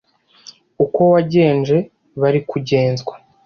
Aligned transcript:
uko 0.85 0.99
wagenje 1.13 1.77
ba 2.19 2.25
ari 2.29 2.39
ko 2.47 2.51
ugenzwa 2.59 3.13